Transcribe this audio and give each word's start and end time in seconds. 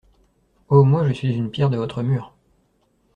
Oh, 0.69 0.81
moi, 0.83 1.07
je 1.07 1.13
suis 1.13 1.31
une 1.35 1.51
pierre 1.51 1.69
de 1.69 1.77
votre 1.77 2.01
mur. 2.01 2.33